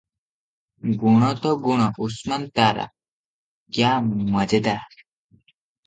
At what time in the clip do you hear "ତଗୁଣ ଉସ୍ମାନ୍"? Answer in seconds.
1.43-2.49